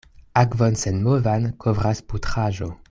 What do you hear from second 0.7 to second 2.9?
senmovan kovras putraĵo.